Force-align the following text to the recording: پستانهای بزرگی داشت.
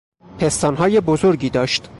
پستانهای 0.39 0.99
بزرگی 0.99 1.49
داشت. 1.49 1.89